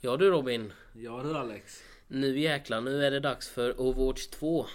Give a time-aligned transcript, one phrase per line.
[0.00, 0.72] Ja du Robin.
[0.92, 1.82] Ja du Alex.
[2.08, 4.66] Nu jäklar, nu är det dags för Overwatch 2.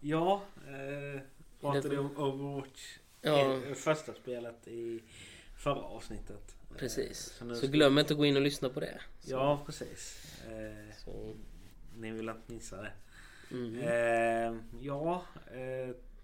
[0.00, 1.20] Ja, eh,
[1.60, 2.98] pratade vi om Overwatch.
[3.22, 3.52] Ja.
[3.54, 5.02] eh, Första spelet i
[5.58, 6.54] förra avsnittet.
[6.70, 7.34] Eh, Precis.
[7.38, 9.00] Så ska- glöm inte att gå in och lyssna på det.
[9.20, 10.32] Så, Ja, precis.
[10.46, 11.34] Eh, Så,
[11.96, 12.92] ni vill inte missa det.
[13.50, 13.78] mm.
[13.80, 15.22] Eh, ja,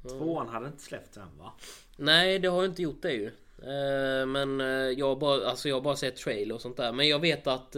[0.08, 1.52] tvåan hade inte släppts än va?
[1.96, 3.30] Nej, det har inte gjort det ju.
[4.26, 4.60] Men
[4.98, 6.92] jag har bara, alltså jag bara sett trail och sånt där.
[6.92, 7.76] Men jag vet att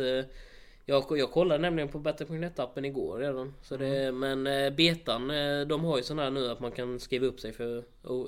[0.86, 3.54] jag, jag kollade nämligen på Battle.net appen igår redan.
[3.62, 7.00] Så det, Men eh, betan, eh, de har ju sån här nu att man kan
[7.00, 7.84] skriva upp sig för,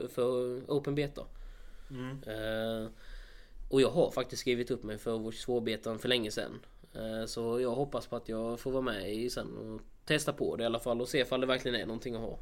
[0.08, 1.22] för open beta.
[1.90, 2.18] Mm.
[2.26, 2.88] Eh,
[3.70, 6.60] och jag har faktiskt skrivit upp mig för Overwatch 2-betan för länge sedan.
[6.94, 10.56] Eh, så jag hoppas på att jag får vara med i sen och testa på
[10.56, 12.38] det i alla fall och se ifall det verkligen är någonting att ha.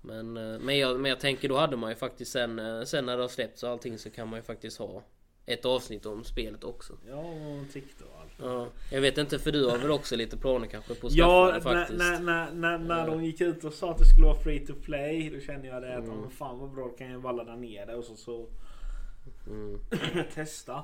[0.00, 3.16] Men, eh, men, jag, men jag tänker då hade man ju faktiskt sen, sen när
[3.16, 5.02] det har släppts och allting så kan man ju faktiskt ha
[5.46, 6.98] ett avsnitt om spelet också.
[7.08, 7.24] Ja,
[8.02, 8.21] och allt.
[8.38, 11.60] Ja, jag vet inte för du har väl också lite planer kanske på att Ja,
[11.62, 11.98] faktiskt?
[11.98, 14.72] när, när, när, när de gick ut och sa att det skulle vara free to
[14.84, 15.30] play.
[15.30, 16.30] Då kände jag det att Mm.
[16.30, 18.46] fan vad bra, kan jag bara ladda ner det och så, så
[19.46, 19.80] Mm.
[20.34, 20.82] testa.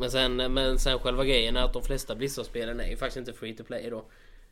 [0.00, 3.32] Men sen, men sen själva grejen är att de flesta Blizzard-spelen är ju faktiskt inte
[3.32, 4.04] free to play då.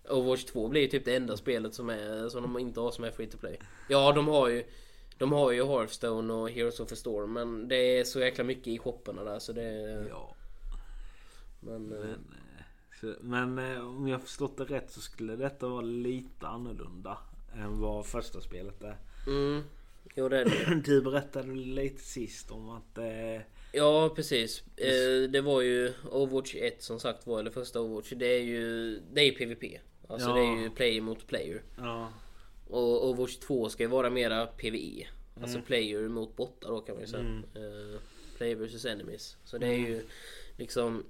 [0.09, 3.05] Overwatch 2 blir ju typ det enda spelet som, är, som de inte har som
[3.05, 3.59] är free to play.
[3.89, 4.65] Ja, de har ju
[5.19, 8.67] de har ju Hearthstone och Heroes of the Storm men det är så jäkla mycket
[8.67, 10.07] i shopparna där så det...
[10.11, 10.36] Ja.
[11.67, 12.65] Men, eh, Men, eh,
[13.01, 17.19] så, men eh, om jag förstått det rätt så skulle detta vara lite annorlunda
[17.55, 18.97] än vad första spelet är.
[19.27, 19.63] mm,
[20.15, 20.81] jo det är det.
[20.85, 23.41] Du berättade lite sist om att eh,
[23.73, 24.65] Ja precis.
[24.77, 28.13] Eh, det var ju Overwatch 1 som sagt var, eller första Overwatch.
[28.17, 29.81] Det är ju, det är PVP.
[30.09, 30.35] Alltså Ja.
[30.35, 31.63] det är ju player mot player.
[31.79, 32.13] ja,
[32.69, 35.07] Och Overwatch 2 ska ju vara mera PVE.
[35.43, 37.21] Alltså player mot bottar då kan man ju säga.
[37.23, 37.45] Mm.
[37.55, 38.01] Eh,
[38.37, 39.37] player versus enemies.
[39.45, 40.05] Så det är ju
[40.57, 41.05] liksom...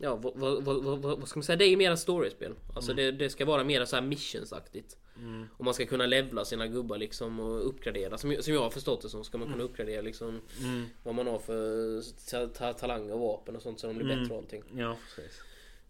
[0.00, 1.56] Ja vad, vad, vad, vad, ska man säga?
[1.56, 2.52] Det är mera storiespel.
[2.74, 4.96] Alltså det, det ska vara mera så här missionsaktigt.
[5.18, 8.18] mm, Och man ska kunna levla sina gubbar liksom och uppgradera.
[8.18, 11.26] Som, som jag har förstått det som ska man kunna uppgradera liksom mm, vad man
[11.26, 14.18] har för ta, ta, talanger och vapen och sånt så de blir Mm.
[14.22, 14.62] bättre och allting.
[14.76, 15.40] ja precis.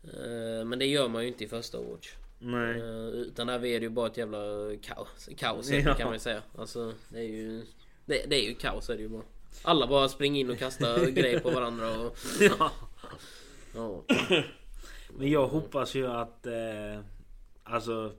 [0.04, 2.12] Eh, men det gör man ju inte i första Overwatch.
[2.38, 2.78] Nej.
[2.80, 4.38] Eh, utan där är det ju bara ett jävla
[4.82, 5.94] kaos, kaos Ja.
[5.94, 6.42] kan man ju säga.
[6.58, 7.64] Alltså det är ju
[8.06, 9.22] det, det är ju kaos är det ju bara.
[9.62, 12.70] Alla bara springer in och kastar grejer på varandra och Ja.
[13.74, 14.04] Ja.
[15.18, 17.00] Men jag hoppas ju att eh,
[17.64, 18.12] alltså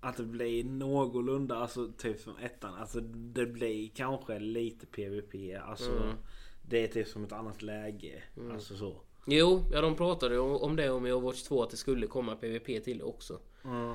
[0.00, 2.74] att det blir någorlunda, alltså typ som ettan.
[2.74, 5.34] Alltså det blir kanske lite PVP.
[5.68, 6.16] Alltså Mm.
[6.62, 8.22] det är typ som ett annat läge.
[8.52, 8.96] Alltså så.
[9.26, 12.84] Jo, ja de pratade om det om i Overwatch 2 att det skulle komma PVP
[12.84, 13.38] till det också.
[13.64, 13.90] Mm.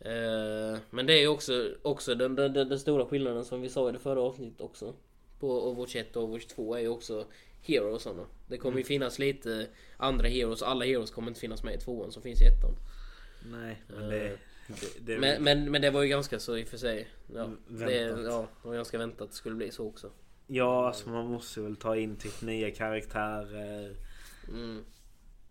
[0.00, 3.68] Eh, men det är ju också, också den, den, den, den stora skillnaden som vi
[3.68, 4.94] sa i det förra avsnittet också.
[5.40, 7.24] På Overwatch 1 och Overwatch 2 är ju också
[7.62, 8.26] Heroes sådana.
[8.46, 8.78] Det kommer Mm.
[8.78, 10.62] ju finnas lite andra Heroes.
[10.62, 12.76] Alla Heroes kommer inte finnas med i tvåan som finns i ettan.
[13.50, 16.68] Nej, men det, det, det Men, men, men det var ju ganska så i och
[16.68, 17.08] för sig.
[17.34, 20.10] Ja, det, ja, det var ganska väntat att det skulle bli så också.
[20.46, 23.96] Ja, alltså man måste väl ta in typ nya karaktärer.
[24.48, 24.84] Mm.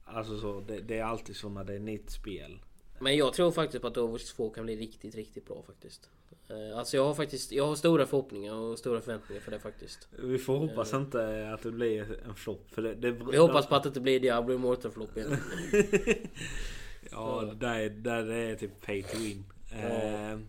[0.05, 2.59] Alltså så, det, det är alltid så när det är nytt spel.
[3.01, 6.09] Men jag tror faktiskt på att Overwatch 2 kan bli riktigt, riktigt bra faktiskt.
[6.49, 10.07] Eh, Alltså jag har faktiskt, jag har stora förhoppningar och stora förväntningar för det faktiskt.
[10.23, 12.71] Vi får hoppas inte att det blir en flopp.
[12.71, 15.37] För det, det, Vi hoppas på att det inte blir Diablo Immortal flopp igen.
[17.11, 19.43] Ja, där, är- där det är typ pay to win.
[19.71, 20.39] Eh,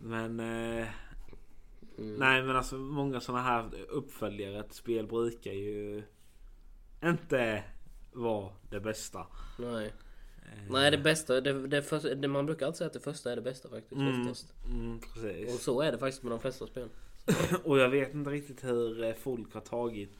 [0.00, 0.40] men...
[0.40, 2.14] Mm.
[2.14, 6.02] Nej men alltså många sådana här uppföljare till spel brukar ju
[7.04, 7.64] inte
[8.12, 9.26] vara det bästa.
[9.58, 9.92] Nej.
[10.42, 13.32] Eh, Nej det bästa, det, det, första, det man brukar alltid säga att det första
[13.32, 14.20] är det bästa faktiskt Mm.
[14.20, 14.52] oftast.
[14.66, 15.00] Mm,
[15.54, 16.88] Och så är det faktiskt med de flesta spel.
[17.64, 20.10] Och jag vet inte riktigt hur eh, folk har tagit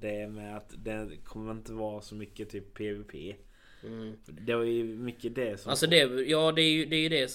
[0.00, 3.36] det med att det kommer inte vara så mycket typ PVP.
[3.84, 4.16] Mm.
[4.26, 5.70] Det var ju mycket det som...
[5.70, 5.96] Alltså det,
[6.28, 7.30] ja det är ju det, är ju det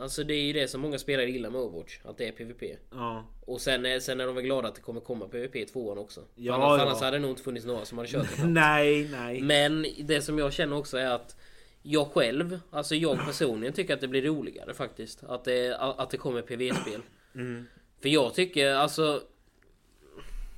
[0.00, 2.62] Alltså det är ju det som många spelare gillar med Overwatch, att det är PVP.
[2.90, 3.24] Ja.
[3.46, 5.98] Och sen är, sen är de väl glada att det kommer komma PVP i tvåan
[5.98, 6.20] också.
[6.34, 6.86] Ja, annars, ja.
[6.86, 8.44] annars hade det nog inte funnits några som hade kört det.
[8.46, 9.40] nej, nej.
[9.40, 11.36] Men det som jag känner också är att
[11.82, 15.24] jag själv, alltså jag personligen tycker att det blir roligare faktiskt.
[15.24, 17.00] Att det, att det kommer PV-spel.
[17.36, 17.66] Mm.
[18.00, 19.22] För jag tycker alltså...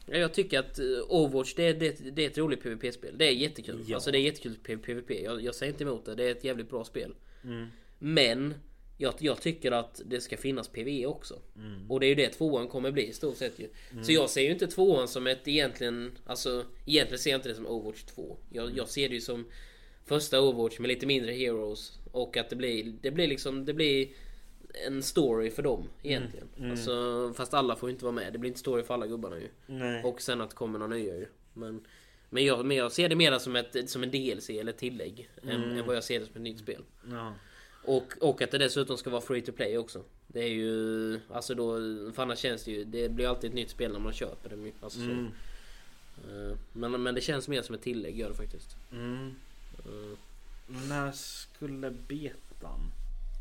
[0.06, 3.15] ja, Jag tycker att eh, Overwatch det, är- det, det är ett roligt PVP-spel.
[3.19, 3.85] Det är jättekul.
[3.87, 3.94] Ja.
[3.97, 5.11] Alltså det är jättekul PVP.
[5.25, 6.15] Jag, jag säger inte emot det.
[6.15, 7.15] Det är ett jävligt bra spel.
[7.44, 7.67] Mm.
[7.99, 8.55] Men
[8.97, 11.39] jag, jag tycker att det ska finnas PVE också.
[11.57, 11.91] Mm.
[11.91, 13.69] Och det är ju det tvåan kommer bli i stort sett ju.
[14.03, 16.19] Så jag ser ju inte tvåan som ett egentligen...
[16.27, 18.37] Alltså egentligen ser jag inte det som Overwatch 2.
[18.51, 19.47] Jag, jag ser det ju som
[20.05, 21.99] första Overwatch med lite mindre heroes.
[22.13, 24.09] Och att det blir, det blir liksom, det blir
[24.87, 26.49] en story för dem egentligen.
[26.71, 28.33] Alltså, fast alla får ju inte vara med.
[28.33, 29.49] Det blir inte story för alla gubbarna ju.
[29.67, 30.05] Nej.
[30.05, 31.27] Och sen att det kommer några nya ju.
[31.53, 31.85] Men,
[32.31, 35.31] men jag, men jag ser det mer som, ett, som en DLC eller tillägg.
[35.43, 36.83] Än, än vad jag ser det som ett nytt spel.
[37.11, 37.35] Ja.
[37.87, 40.03] Och, och att det dessutom ska vara free to play också.
[40.27, 41.21] Det är ju...
[41.31, 41.75] Alltså då...
[42.12, 42.85] För annars känns det ju...
[42.85, 44.73] Det blir alltid ett nytt spel när man köper det.
[44.81, 45.05] Alltså så.
[45.05, 45.27] Mm.
[46.29, 48.77] Eh, Men, men det känns mer som ett tillägg gör det faktiskt.
[48.93, 49.35] Mm.
[49.79, 50.19] Eh,
[50.88, 52.93] När skulle betan?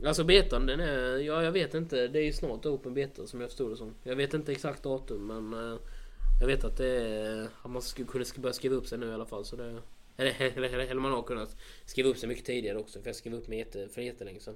[0.06, 1.18] Alltså betan den är...
[1.18, 2.08] Ja jag vet inte.
[2.08, 3.94] Det är ju snart open beta som jag förstod det som.
[4.04, 5.72] Jag vet inte exakt datum men...
[5.72, 5.80] eh,
[6.42, 7.48] Jag vet att det är...
[7.64, 9.82] Att man skulle kunna börja skriva upp sig nu i alla fall så det...
[10.18, 13.58] Eller, man har kunnat skriva upp sig mycket tidigare också för jag skrev upp mig
[13.58, 14.56] jätte, för jättelänge sedan.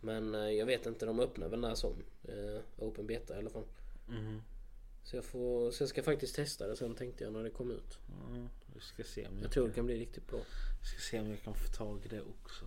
[0.00, 2.02] Men eh, jag vet inte, de öppnar väl när som.
[2.24, 3.64] Eh, open beta i alla fall.
[4.08, 4.42] Mm.
[5.04, 7.70] Så jag får, så jag ska faktiskt testa det sen tänkte jag när det kom
[7.70, 7.98] ut.
[8.08, 10.40] Ja, vi ska se om jag, Jag tror det kan bli riktigt bra.
[10.82, 12.64] ska se om jag kan få tag i det också.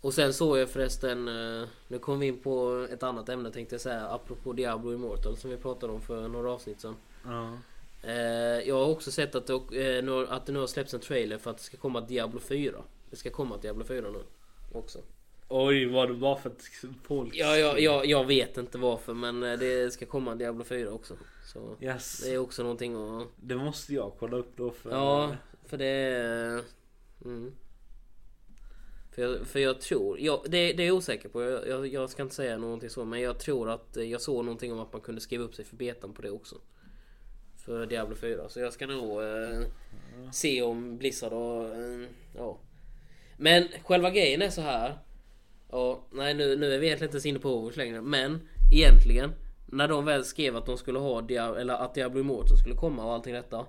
[0.00, 3.74] Och sen såg jag förresten, eh, nu kom vi in på ett annat ämne tänkte
[3.74, 6.96] jag säga, apropå Diablo Immortal som vi pratade om för några avsnitt sedan.
[7.24, 7.58] Ja.
[8.06, 9.52] Eh, Jag har också sett att det,
[9.98, 12.82] eh, att det nu har släppts en trailer för att det ska komma Diablo 4.
[13.10, 14.22] Det ska komma Diablo 4 nu
[14.72, 14.98] också.
[15.48, 16.62] Oj, var det bara för att
[17.02, 17.34] folk...
[17.36, 21.14] Ja, ja, ja, jag vet inte varför men eh, det ska komma Diablo 4 också.
[21.52, 22.20] Så Yes.
[22.24, 23.28] det är också någonting att...
[23.36, 24.90] Det måste jag kolla upp då för...
[24.90, 26.64] Ja, för det.
[27.24, 27.52] Mm.
[29.14, 32.10] För jag, för jag tror, jag, det, det är jag osäker på, jag, jag, jag
[32.10, 35.02] ska inte säga någonting så men jag tror att jag såg någonting om att man
[35.02, 36.56] kunde skriva upp sig för betan på det också.
[37.66, 39.60] För Diablo 4, så jag ska nog eh,
[40.32, 41.64] se om Blizzard har...
[41.64, 42.58] Eh, ja.
[43.36, 44.98] Men själva grejen är så här.
[45.70, 49.32] Ja, nej nu, nu är vi egentligen inte ens inne på Overwatch längre men egentligen
[49.66, 53.04] när de väl skrev att de skulle ha Diablo, eller att Diablo Immortal skulle komma
[53.04, 53.66] och allting detta.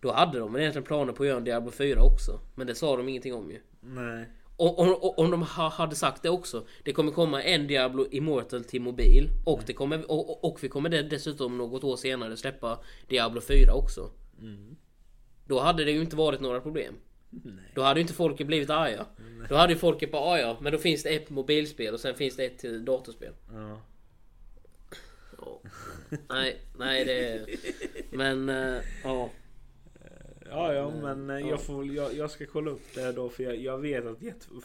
[0.00, 2.40] Då hade de väl egentligen planer på att göra en Diablo 4 också.
[2.54, 3.60] Men det sa de ingenting om ju.
[3.80, 4.24] Nej.
[4.60, 6.66] Om, om- de ha, hade sagt det också.
[6.84, 9.28] Det kommer komma en Diablo Immortal till mobil.
[9.46, 12.78] Och, det kommer, och, och- vi kommer dessutom något år senare släppa
[13.08, 14.10] Diablo 4 också.
[15.46, 16.94] Då hade det ju inte varit några problem.
[17.30, 17.72] Nej.
[17.74, 19.06] Då hade ju inte folket blivit arga.
[19.48, 22.14] Då hade ju folket bara "Ah, ja, men då finns det ett mobilspel och sen
[22.14, 23.32] finns det ett till datorspel.
[23.52, 23.80] Ja.
[25.40, 25.60] Ja.
[26.28, 27.46] Nej, nej det är...
[28.16, 29.30] Men eh, ja.
[30.50, 31.46] Ja, ja, men eh, Ja.
[31.48, 34.18] jag, får, jag, jag ska kolla upp det då för jag, jag vet att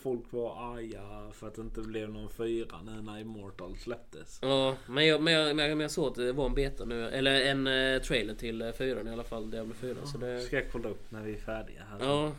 [0.03, 4.39] folk var arga för att det inte blev någon fyra nu när Immortal släpptes.
[4.41, 7.07] Ja, men jag, men, jag, men, jag, såg att det var en beta nu.
[7.09, 9.51] Eller en eh, trailer till eh, fyran i alla fall.
[9.51, 9.95] Diablo 4.
[10.05, 10.41] Så det...
[10.41, 11.99] Ska jag kolla upp när vi är färdiga här.
[12.07, 12.31] Ja,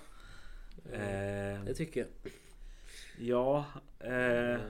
[0.93, 2.09] Eh, det tycker jag.
[3.19, 3.65] ja.
[4.01, 4.61] Eh,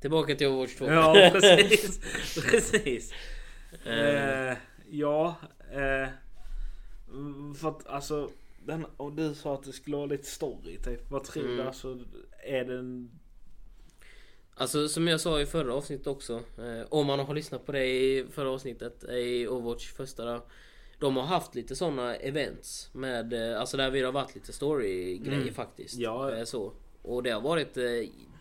[0.00, 0.86] Tillbaka till Overwatch 2.
[0.86, 2.00] ja, precis.
[2.50, 3.12] precis.
[3.86, 4.56] Eh, Eh,
[4.90, 5.36] ja.
[7.14, 8.30] Mm, för att alltså.
[8.66, 11.10] Den, och du sa att det skulle vara lite story typ.
[11.10, 11.56] Vad tror Mm.
[11.56, 11.62] du?
[11.62, 11.98] Alltså,
[12.44, 13.10] är den...
[14.56, 16.34] Alltså som jag sa i förra avsnittet också.
[16.58, 20.40] Eh, om man har lyssnat på det i förra avsnittet i Overwatch första där.
[20.98, 25.40] De har haft lite sådana events med, eh, alltså där vi har varit lite story-grejer
[25.42, 25.54] Mm.
[25.54, 25.94] faktiskt.
[25.94, 26.36] Ja.
[26.36, 26.72] Eh, så.
[27.04, 27.84] Och det har varit, eh,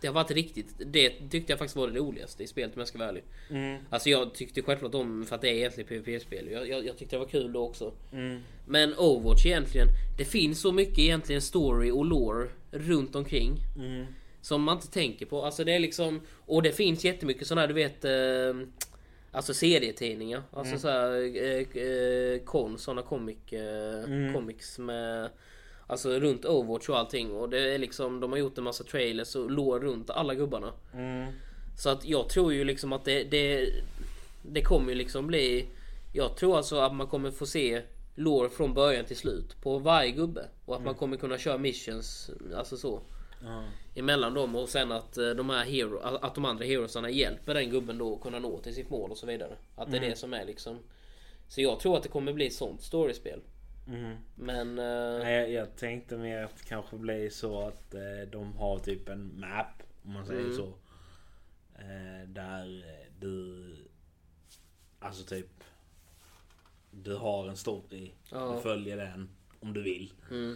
[0.02, 2.88] det har varit riktigt, det tyckte jag faktiskt var det roligaste i spelet om jag
[2.88, 3.24] ska vara ärlig.
[3.50, 6.50] Mm, Alltså jag tyckte självklart om, för att det är egentligen PVP-spel.
[6.52, 7.94] Jag, jag, jag tyckte det var kul då också.
[8.14, 9.88] mm, Men Overwatch egentligen,
[10.18, 13.58] det finns så mycket egentligen story och lore runt omkring.
[13.78, 14.06] mm,
[14.42, 15.42] Som man inte tänker på.
[15.46, 16.22] Alltså det är liksom...
[16.46, 18.06] Och det finns jättemycket sådana här, du vet...
[18.06, 18.68] Eh,
[19.32, 20.44] alltså serietidningar.
[20.52, 21.12] Alltså så här,
[21.44, 24.34] eh, eh, kon, sådana comic, eh, Mm.
[24.34, 25.30] comics med...
[25.94, 27.32] Alltså runt Overwatch och allting.
[27.32, 30.74] Och det är liksom, de har gjort en massa trailers och lore runt alla gubbarna.
[30.94, 31.32] mm.
[31.78, 33.70] Så att jag tror ju liksom att det, det,
[34.42, 35.68] det kommer ju liksom bli...
[36.14, 37.82] Jag tror alltså att man kommer få se
[38.16, 40.46] lore från början till slut på varje gubbe.
[40.66, 43.02] Och att man kommer kunna köra missions, alltså så.
[43.44, 43.64] Ja.
[43.96, 47.70] Emellan dem och sen att eh, de här hero, att de andra heroesarna hjälper den
[47.70, 49.56] gubben då att kunna nå till sitt mål och så vidare.
[49.76, 50.80] Att det är det som är liksom...
[51.48, 53.40] Så jag tror att det kommer bli ett sånt storiespel.
[53.88, 54.18] Mm.
[54.36, 54.80] Men...
[54.80, 58.80] eh, Nej, jag, jag tänkte mer att det kanske blir så att eh, de har
[58.80, 60.56] typ en map om man säger Mm.
[60.56, 60.68] så.
[61.76, 62.86] Eh, där
[63.20, 63.76] du
[65.00, 65.64] Alltså typ
[66.92, 68.12] Du har en story.
[68.32, 68.54] Ja.
[68.56, 70.14] Du följer den om du vill.
[70.32, 70.56] mm,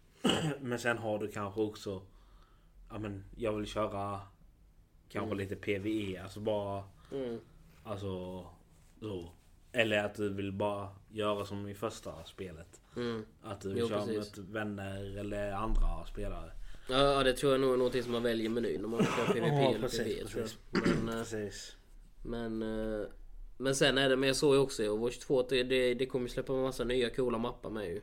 [0.60, 2.02] Men sen har du kanske också
[2.90, 4.20] Ja men jag vill köra
[5.08, 6.22] Kanske lite PVE.
[6.22, 7.40] Alltså bara mm,
[7.84, 8.46] Alltså
[9.00, 9.32] så.
[9.72, 12.80] Eller att du vill bara göra som i första spelet.
[12.96, 13.24] mm.
[13.42, 14.36] Att du vill Jo, köra precis.
[14.36, 16.52] med vänner eller andra spelare.
[16.88, 19.26] Ja, det tror jag nog är någonting som man väljer i menyn om man kör
[19.32, 20.58] PVP Ja, eller precis, PV tror precis.
[20.72, 21.76] Men, eh, Precis.
[22.22, 23.06] men, eh,
[23.58, 26.06] men sen är det, men jag såg ju också i Overwatch 2 att det, det,
[26.06, 28.00] kommer släppa en massa nya coola mappar med ju.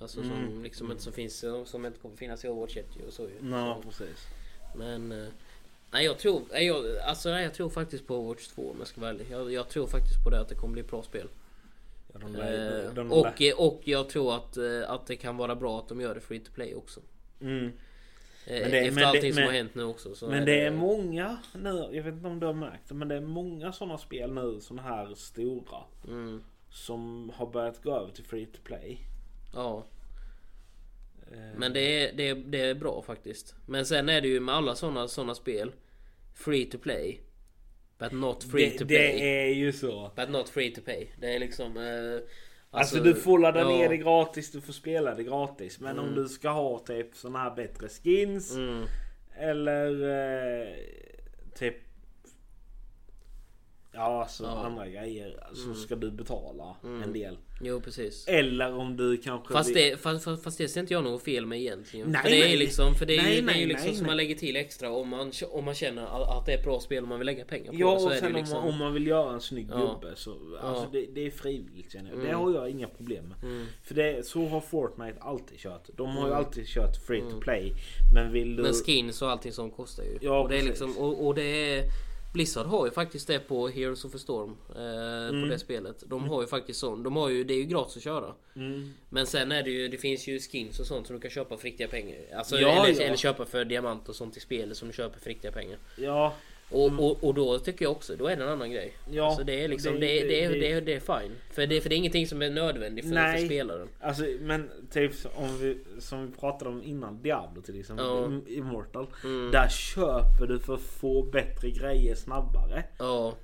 [0.00, 0.62] Alltså som Mm.
[0.62, 3.48] liksom inte som finns, som inte kommer finnas i Overwatch 1 ju och så ju.
[3.50, 4.26] Ja precis.
[4.76, 5.28] Men...
[5.92, 8.86] Nej jag tror, nej, jag, alltså nej, jag tror faktiskt på Overwatch 2 om jag
[8.86, 9.26] ska vara ärlig.
[9.30, 11.28] Jag, jag tror faktiskt på det att det kommer bli ett bra spel.
[12.12, 13.26] Ja, de lär- Eh, de och,
[13.58, 16.40] och jag tror att, eh, att det kan vara bra att de gör det free
[16.40, 17.00] to play också.
[17.40, 17.64] Mm.
[17.66, 17.70] Eh,
[18.60, 20.14] Men det- Efter men det- allting som men- har hänt nu också.
[20.14, 23.08] Så Men det är många nu, jag vet inte om du har märkt det, men
[23.08, 25.78] det är många sådana spel nu, sådana här stora.
[26.08, 28.98] Mm, Som har börjat gå över till free to play.
[29.54, 29.84] ja.
[31.30, 33.54] Eh, Men det är, det, är, det är bra faktiskt.
[33.66, 35.72] Men sen är det ju med alla sådana såna spel.
[36.34, 37.20] Free to play.
[37.98, 38.98] But not free det, to play.
[39.18, 40.12] det är ju så.
[40.16, 41.06] But not free to pay.
[41.18, 41.76] Det är liksom...
[41.76, 42.28] Eh,
[42.72, 45.80] Alltså, du får ladda ja, ner det gratis, du får spela det gratis.
[45.80, 46.22] Men om Mm.
[46.22, 48.54] du ska ha typ sådana här bättre skins.
[48.54, 48.84] Mm,
[49.38, 49.90] Eller
[50.66, 50.74] eh,
[51.54, 51.76] typ
[53.92, 54.50] Ja alltså Ja.
[54.64, 55.74] andra grejer så Mm.
[55.76, 57.02] ska du betala Mm.
[57.02, 57.38] en del.
[57.62, 58.28] Jo precis.
[58.28, 61.46] Eller om du kanske Fast det, fast, fast, fast det ser inte jag något fel
[61.46, 62.08] med egentligen.
[62.12, 62.56] Nej, för det är nej.
[62.56, 64.10] liksom, för det är, Nej, ju- det är nej, liksom nej, som nej.
[64.10, 67.02] man lägger till extra om man, om man känner att det är ett bra spel
[67.02, 68.00] och man vill lägga pengar på Ja det.
[68.00, 69.66] Så och är det sen ju om, liksom, man, om man vill göra en snygg
[69.70, 69.78] Ja.
[70.00, 70.30] gubbe så
[70.62, 70.88] alltså Ja.
[70.92, 72.18] det, det är frivilligt känner jag.
[72.18, 72.40] Det Mm.
[72.40, 73.50] har jag inga problem med.
[73.50, 73.66] Mm.
[73.82, 75.88] För det, så har Fortnite alltid kört.
[75.96, 76.38] De har ju Mm.
[76.38, 77.40] alltid kört free to Mm.
[77.40, 77.72] play.
[78.14, 78.62] Men vill du...
[78.62, 80.18] Men skins och allting som kostar ju.
[80.20, 80.68] Ja, och det är precis.
[80.80, 81.42] liksom, och, och det
[81.76, 81.82] är
[82.32, 84.56] Blizzard har ju faktiskt det på Heroes of the Storm.
[84.76, 85.42] Eh, Mm.
[85.42, 86.02] På det spelet.
[86.06, 87.02] De har ju faktiskt sån.
[87.02, 88.34] De har ju, det är ju gratis att köra.
[88.56, 88.94] Mm.
[89.08, 91.56] Men sen är det ju, det finns ju skins och sånt som du kan köpa
[91.56, 92.18] för riktiga pengar.
[92.36, 93.06] Alltså, Ja, eller, ja.
[93.06, 95.78] eller köpa för diamant och sånt i spelet som du köper för riktiga pengar.
[95.96, 96.34] Ja,
[96.72, 98.92] Och, och, och då tycker jag också, då är det en annan grej.
[99.10, 101.32] Ja, alltså det är liksom, det- det, det, det, det- det, är- fine.
[101.50, 103.38] För det, för det är ingenting som är nödvändigt för, Nej.
[103.38, 103.88] för spelaren.
[104.00, 108.06] alltså men typ om vi, som vi pratade om innan Diablo till exempel.
[108.06, 108.12] Ja.
[108.26, 109.06] Im- Immortal.
[109.24, 109.50] Mm.
[109.50, 112.84] Där köper du för att få bättre grejer snabbare.
[112.98, 113.34] Ja.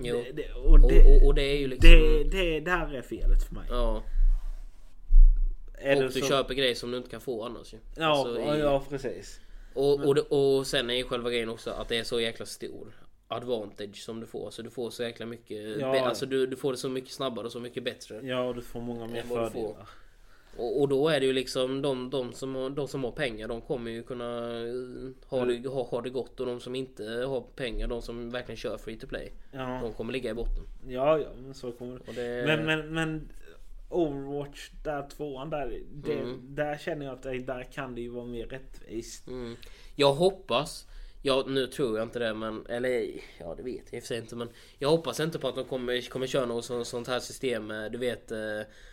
[0.00, 0.24] Jo.
[0.26, 1.90] Det, det, och Och, det, och, och det är ju liksom...
[1.90, 3.64] det, det där är felet för mig.
[3.70, 4.02] Ja.
[5.80, 7.78] Är och du så- köper grejer som du inte kan få annars ju.
[7.96, 9.40] Ja, Alltså, ja, i- ja precis.
[9.74, 12.46] Och, och, det- och sen är ju själva grejen också att det är så jäkla
[12.46, 12.92] stor
[13.28, 14.50] advantage som du får.
[14.50, 15.80] Så du får så jäkla mycket...
[15.80, 16.00] Ja.
[16.00, 18.20] Alltså du, du får det så mycket snabbare och så mycket bättre.
[18.22, 19.88] Ja, och du får många mer fördelar.
[20.56, 23.48] Och, och då är det ju liksom de, de, som, har- de som har pengar
[23.48, 24.72] de kommer ju kunna eh,
[25.28, 28.56] ha det, ha, ha det gott och de som inte har pengar, de som verkligen
[28.56, 29.32] kör free to play.
[29.52, 30.62] Ja, De kommer ligga i botten.
[30.88, 32.04] ja, ja men så kommer det.
[32.08, 33.28] Och det, Men, men, men
[33.88, 35.80] Overwatch där tvåan där.
[35.92, 36.40] Det, Mm.
[36.54, 39.26] Där känner jag att det, där kan det ju vara mer rättvist.
[39.28, 39.56] Mm.
[39.96, 40.86] Jag hoppas
[41.22, 44.06] Ja nu tror jag inte det men Eller ja det vet jag i och för
[44.08, 47.08] sig inte men Jag hoppas inte på att de kommer, kommer köra något sånt, sånt
[47.08, 48.38] här system med, Du vet eh,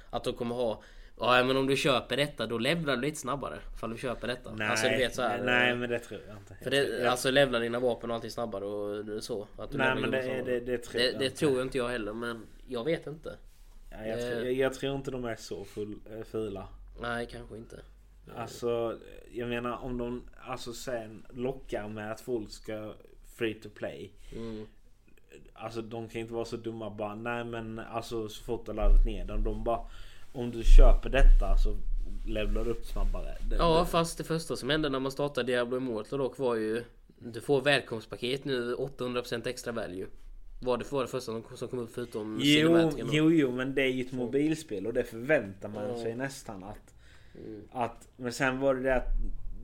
[0.09, 0.81] Att de kommer ha
[1.19, 4.55] Ja men om du köper detta då levlar du lite snabbare Ifall du köper detta
[4.55, 6.55] Nej, Alltså du vet så här, nej eh, men det tror jag inte.
[6.63, 9.77] För det, jag- alltså levlar dina vapen och allting snabbare och det så att du
[9.77, 11.37] nej men det, det, det, tror det, jag det inte.
[11.37, 13.35] tror jag inte jag heller men Jag vet inte
[13.99, 14.25] Ja, jag, Eh.
[14.29, 16.67] tror, jag, jag tror inte de är så full, äh, fula.
[17.01, 17.79] Nej kanske inte
[18.35, 18.97] Alltså
[19.31, 22.93] jag menar om de alltså sen lockar med att folk ska
[23.37, 24.11] free to play.
[24.35, 24.65] mm.
[25.53, 29.05] Alltså de kan inte vara så dumma bara nej men alltså så fort du laddat
[29.05, 29.43] ner den.
[29.43, 29.79] De bara
[30.33, 31.75] om du köper detta så
[32.27, 33.37] levlar du upp snabbare.
[33.49, 36.55] Det, Ja det, fast det första som hände när man startade Diablo Immortal dock var
[36.55, 36.83] ju
[37.19, 40.07] Du får välkomstpaket nu 800% extra value
[40.65, 43.81] Var det var det första som som kom upp förutom Jo, jo, jo, men det
[43.81, 45.97] är ju ett mobilspel och det förväntar man Ja.
[45.97, 46.95] sig nästan att,
[47.45, 47.61] Mm.
[47.71, 48.07] att...
[48.17, 49.07] Men sen var det det att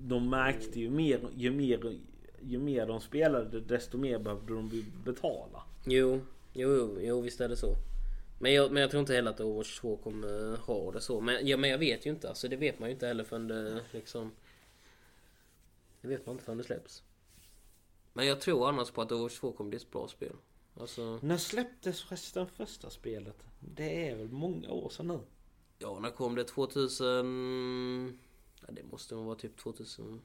[0.01, 1.99] de märkte ju mer, ju mer,
[2.41, 5.63] ju mer de spelade desto mer behövde de betala.
[5.85, 6.21] Jo,
[6.53, 7.75] jo, jo, jo visst är det så
[8.39, 11.47] men jag, men jag tror inte heller att Overwatch 2 kommer ha det så men,
[11.47, 13.81] ja, men jag vet ju inte alltså det vet man ju inte heller förrän det
[13.91, 14.31] liksom
[16.01, 17.03] Det vet man inte förrän det släpps
[18.13, 20.33] Men jag tror annars på att Overwatch 2 kommer bli ett bra spel
[20.79, 23.43] Alltså När släpptes förresten första spelet?
[23.59, 25.19] Det är väl många år sedan nu?
[25.79, 26.43] Ja, när kom det?
[26.43, 28.19] 2000...
[28.61, 30.21] Ja, det måste nog vara typ 2015,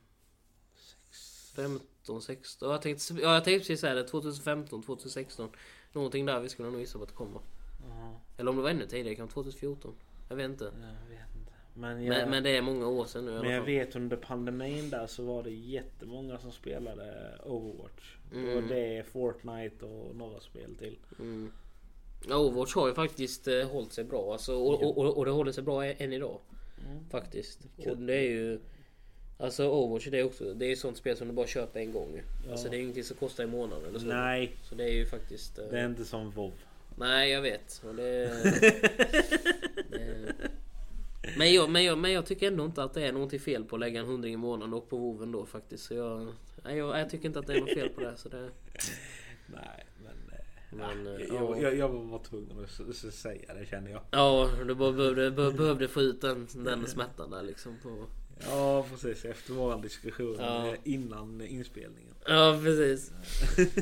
[2.23, 2.71] 16.
[2.71, 4.09] Jag tänkte, ja, jag tänkte precis säga det.
[4.09, 5.51] 2015, 2016.
[5.93, 7.41] Någonting där vi skulle nog gissa på att det kommer.
[7.89, 9.95] Ja, Eller om det var ännu tidigare, kanske 2014.
[10.29, 10.65] Jag vet inte.
[10.65, 10.71] jag
[11.09, 11.36] vet inte.
[11.79, 14.91] Men jag, Men, men det är många år sedan nu men jag vet under pandemin
[14.91, 18.17] där så var det jättemånga som spelade Overwatch.
[18.33, 18.57] Mm.
[18.57, 20.99] Och det är Fortnite och några spel till.
[21.19, 21.53] Mm.
[22.31, 24.33] Overwatch har ju faktiskt eh, hållit sig bra.
[24.33, 26.41] Alltså, och, och, och, och det håller sig bra än idag.
[26.87, 27.09] Mm.
[27.11, 27.61] Faktiskt.
[27.77, 27.91] Kul.
[27.91, 28.61] Och det är ju...
[29.39, 31.93] Alltså Overwatch det är också, det är ju sånt spel som du bara köper en
[31.93, 32.23] gång.
[32.47, 32.53] Ja.
[32.53, 34.07] Alltså det är ingenting som kostar i månaden eller så.
[34.07, 35.59] Nej, Så det är ju faktiskt...
[35.59, 36.53] eh, det är inte som WoW.
[36.99, 37.83] Nej jag vet.
[37.89, 38.29] Och det,
[39.91, 40.35] det,
[41.39, 43.77] men, jag, men, jag, men jag tycker ändå inte att det är någonting fel på
[43.77, 45.85] att lägga en hundring i månaden och på WoW då faktiskt.
[45.85, 46.27] Så jag,
[46.65, 48.17] nej, jag, jag tycker inte att det är något fel på det.
[48.17, 48.39] Så det
[49.47, 50.13] Nej, men...
[50.33, 50.39] eh,
[50.71, 51.59] men, eh, Jag, ja.
[51.63, 54.01] jag, jag var tvungen att säga det känner jag.
[54.11, 57.77] Ja, du bara behövde, be- behövde få ut den, den smärtan där liksom.
[57.83, 58.07] På.
[58.51, 60.67] Ja precis, efter vår diskussion Ja.
[60.69, 62.15] eh, innan inspelningen.
[62.27, 63.13] Ja precis.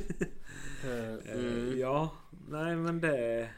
[1.35, 1.79] Mm.
[1.79, 2.11] Ja,
[2.49, 3.49] nej men det...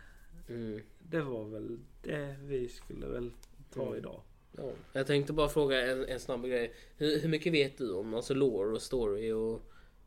[0.48, 0.80] Mm.
[0.98, 3.30] Det var väl det vi skulle väl
[3.76, 3.98] ta Mm.
[3.98, 4.20] idag.
[4.56, 4.70] Ja.
[4.92, 6.74] Jag tänkte bara fråga en, en snabb grej.
[6.96, 9.62] Hur, hur mycket vet du om alltså lore och story och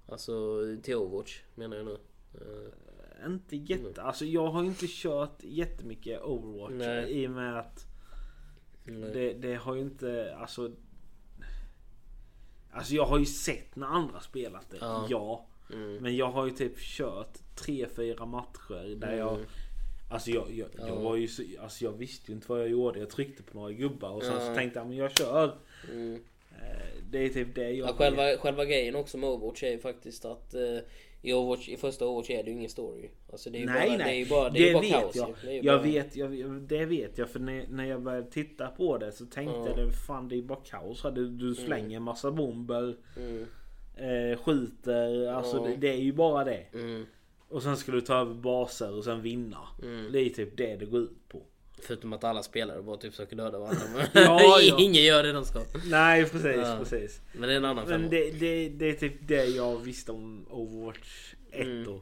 [0.07, 1.97] alltså till Overwatch menar jag nu?
[2.33, 4.01] Eh, Inte jätte...
[4.01, 7.11] Alltså jag har inte kört jättemycket Overwatch Nej.
[7.11, 7.85] i och med att
[8.85, 10.35] det, det har ju inte...
[10.35, 10.71] Alltså...
[12.71, 14.77] Alltså jag har ju sett när andra spelat det.
[14.81, 15.07] Ja.
[15.09, 15.45] Ja.
[15.73, 15.95] Mm.
[15.95, 19.39] Men jag har ju typ kört tre fyra matcher där jag...
[20.09, 20.15] Mm.
[20.15, 20.95] Alltså jag, jag, jag Ja.
[20.95, 22.99] var ju så, Alltså jag visste ju inte vad jag gjorde.
[22.99, 25.55] Jag tryckte på några gubbar och sen så tänkte jag men jag kör.
[25.91, 26.13] Mm.
[26.51, 29.79] Eh, Det är typ det jag Ja, själva, själva grejen också med Overwatch är ju
[29.79, 30.77] faktiskt att eh,
[31.21, 33.09] i, Overwatch, i första Overwatch är det ju ingen story.
[33.31, 34.05] Alltså det är ju Nej bara, nej.
[34.07, 35.29] Det är ju bara, det är ju bara vet kaos jag.
[35.29, 35.35] ju.
[35.49, 37.29] Det är Jag bara, vet, jag, det vet jag.
[37.29, 39.67] För när, när jag började titta på det så tänkte Ja.
[39.67, 41.05] jag det fan det är bara kaos.
[41.15, 42.95] Du, du slänger en massa bomber.
[43.17, 43.45] Mm,
[43.97, 45.27] Eh, skjuter.
[45.27, 45.63] Alltså Ja.
[45.63, 46.65] det, det är ju bara det.
[46.73, 47.05] mm,
[47.49, 49.57] Och sen ska du ta över baser och sen vinna.
[49.83, 50.11] mm.
[50.11, 51.41] Det är typ det det går ut på.
[51.81, 53.79] Förutom att alla spelare bara typ försöker döda varandra.
[54.13, 54.75] Ja, ja.
[54.79, 55.59] ingen gör det de ska.
[55.85, 56.75] Nej precis, Ja.
[56.79, 57.21] precis.
[57.33, 57.87] Men det är en annan.
[57.87, 61.83] Men det, det, det är typ det jag visste om Overwatch 1 Mm.
[61.83, 62.01] då.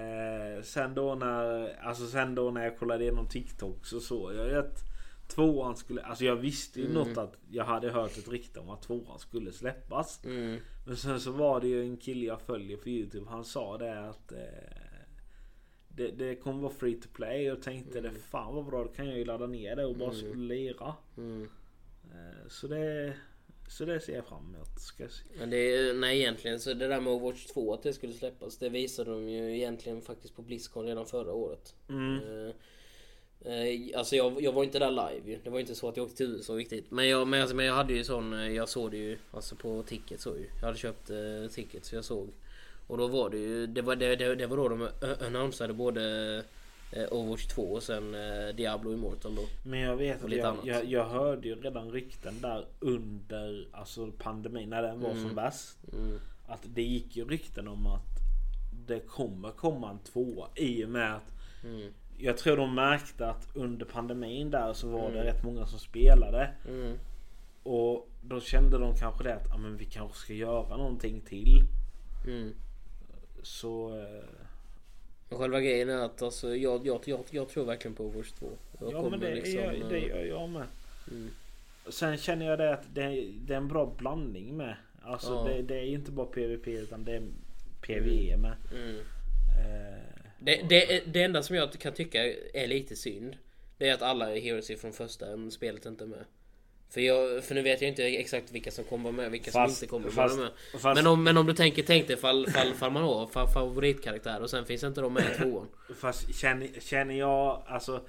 [0.00, 4.46] Eh, sen då när, alltså sen då när jag kollade igenom TikTok så såg jag
[4.48, 4.78] ju att
[5.28, 6.96] tvåan skulle, alltså jag visste ju Mm.
[7.08, 10.24] något att jag hade hört ett rykte om att tvåan skulle släppas.
[10.24, 13.78] Mm, Men sen så var det ju en kille jag följer på Youtube, han sa
[13.78, 14.38] det att eh,
[15.88, 19.06] det, det kommer vara free to play och tänkte det fan vad bra, då kan
[19.08, 20.42] jag ju ladda ner det och bara Mm.
[20.48, 20.94] lira.
[21.16, 21.48] mm.
[22.04, 23.12] Eh, så det
[23.68, 24.80] så det ser jag fram emot.
[24.80, 25.24] Ska jag se.
[25.38, 28.58] Men det är, nej egentligen så det där med Overwatch 2 att det skulle släppas
[28.58, 32.14] Det visade de ju egentligen faktiskt på Blizzcon redan förra året Mm.
[32.14, 32.45] Eh,
[33.96, 35.38] Alltså jag, jag var inte där live ju.
[35.44, 37.66] Det var inte så att jag åkte till USA riktigt Men jag, men, alltså, men
[37.66, 40.66] jag hade ju sån eh, Jag såg det ju alltså på ticket så ju Jag
[40.66, 42.28] hade köpt eh, ticket så jag såg
[42.86, 45.72] Och då var det ju Det var, det, det, det var då de ö- annonsade
[45.72, 46.02] både
[46.92, 50.84] eh, Overwatch 2 och sen eh, Diablo Immortal då Men jag vet att jag, jag,
[50.84, 55.22] jag hörde ju redan rykten där under alltså pandemin när den var Mm.
[55.22, 55.78] som bäst.
[55.92, 56.20] mm.
[56.48, 58.02] Att det gick ju rykten om att
[58.86, 61.22] det kommer komma en tvåa i och med att
[61.64, 61.92] Mm.
[62.18, 65.24] Jag tror de märkte att under pandemin där så var det Mm.
[65.34, 66.50] rätt många som spelade.
[66.68, 66.98] Mm.
[67.62, 71.60] Och då kände de kanske det att ah, men vi kanske ska göra någonting till.
[72.26, 72.54] Mm.
[73.42, 78.32] Så eh, själva grejen är att alltså, jag, jag, jag, jag tror verkligen på Overwatch
[78.32, 78.46] 2.
[78.80, 80.66] Jag ja men det, liksom, gör, det eh, gör jag med.
[81.10, 81.30] mm.
[81.88, 84.76] Sen känner jag det att det, det är en bra blandning med.
[85.02, 85.44] Alltså Ja.
[85.44, 87.22] det, det är inte bara PVP utan det är
[87.80, 88.56] PVE med.
[88.72, 88.96] Mm.
[89.58, 89.98] Eh,
[90.38, 93.36] Det, det, det enda som jag kan tycka är lite synd
[93.78, 96.24] Det är att alla Heroes från första spelet inte är med.
[96.90, 99.76] För, jag, för nu vet jag inte exakt vilka som kommer vara med vilka Fast-
[99.76, 100.80] som inte kommer fast- vara med.
[100.82, 103.52] fast- men, om, men om du tänker, tänk dig fall, fall, fall man har fa-
[103.52, 105.68] favoritkaraktär och sen finns inte de med i tvåan.
[106.00, 108.06] Fast känner, känner jag alltså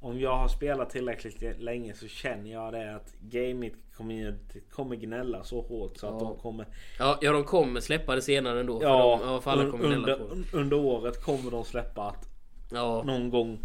[0.00, 5.44] om jag har spelat tillräckligt länge så känner jag det att gaming community kommer gnälla
[5.44, 6.18] så hårt så att Ja.
[6.28, 6.66] de kommer
[6.98, 9.84] Ja, ja de kommer släppa det senare ändå för, Ja, de, ja, för alla kommer
[9.84, 10.58] under, på det.
[10.58, 12.28] under året kommer de släppa att
[12.72, 13.58] Ja, någon gång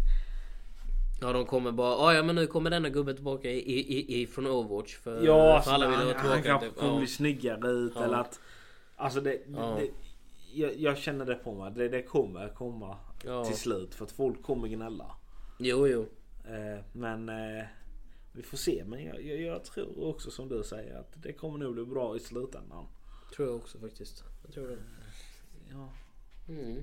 [1.20, 4.26] ja de kommer bara "Ah, ja men nu kommer denna gubben tillbaka i, i, i,
[4.26, 6.76] från Overwatch för, Ja, för alla vill han, ha han tillbaka kanske typ.
[6.78, 6.98] kommer ja.
[6.98, 8.04] bli snyggare ut Ja.
[8.04, 8.40] eller att
[8.96, 9.76] Alltså det, Ja.
[9.80, 9.88] det
[10.54, 11.72] jag, jag känner det på mig.
[11.76, 13.44] Det, det kommer komma Ja.
[13.44, 15.06] till slut för att folk kommer gnälla.
[15.58, 16.06] Jo jo
[16.92, 17.64] men eh,
[18.32, 18.84] vi får se.
[18.86, 22.16] Men jag, jag, jag tror också som du säger att det kommer nog bli bra
[22.16, 22.86] i slutändan.
[23.36, 24.24] Tror jag också faktiskt.
[24.44, 24.78] Jag tror det.
[25.70, 25.88] Ja,
[26.48, 26.76] Mm.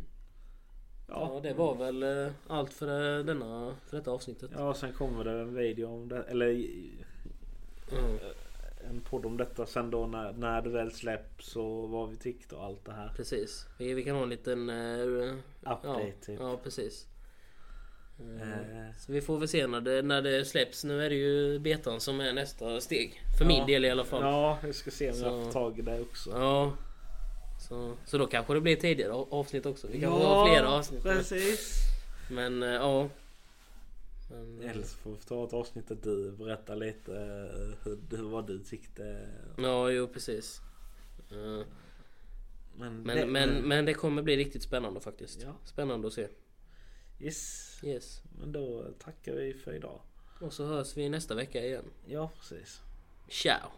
[1.07, 1.31] ja.
[1.33, 4.51] Ja, det var väl eh, allt för, eh, denna, för detta avsnittet.
[4.53, 6.23] ja sen kommer det en video om det.
[6.23, 6.49] Eller
[7.91, 8.17] Mm.
[8.89, 12.55] en podd om detta sen då när, när det väl släpps och vad vi tyckte
[12.55, 13.13] och allt det här.
[13.15, 13.65] Precis.
[13.77, 14.69] Vi, vi kan ha en liten...
[14.69, 16.39] Uh, Update ja, typ.
[16.39, 17.07] ja, precis.
[18.41, 18.95] Eh, Eh.
[18.99, 20.83] Så vi får väl se när det, när det släpps.
[20.83, 23.21] Nu är det ju betan som är nästa steg.
[23.37, 23.65] För min Ja.
[23.65, 24.21] del i alla fall.
[24.23, 26.29] Ja, jag ska se om jag Så- får tag i det också.
[26.29, 26.73] Ja.
[27.69, 29.87] Så, så då kanske det blir tidigare avsnitt också.
[29.87, 31.03] Vi kanske Ja, har flera avsnitt.
[31.03, 31.77] Precis.
[32.31, 33.09] Men eh, ja.
[34.31, 38.23] Men, Eller så får vi ta ett avsnitt där du berättar lite eh, hur, hur,
[38.29, 39.27] vad du tyckte.
[39.57, 40.61] ja, jo precis.
[41.31, 41.65] Eh,
[42.77, 45.41] Men, Men, det, men, men det kommer bli riktigt spännande faktiskt.
[45.41, 45.53] Ja.
[45.65, 46.27] Spännande att se.
[47.21, 47.79] Yes.
[47.83, 48.21] Yes.
[48.39, 49.99] Men då tackar vi för idag.
[50.41, 51.85] Och så hörs vi nästa vecka igen.
[52.05, 52.81] Ja, precis.
[53.29, 53.71] Ciao!